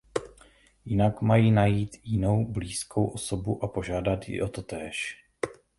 [0.85, 5.25] Jinak mají najít jinou blízkou osobu a požádat ji o totéž.